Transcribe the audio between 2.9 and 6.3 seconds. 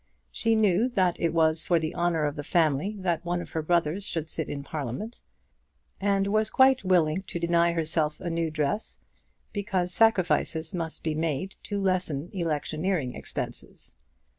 that one of her brothers should sit in Parliament, and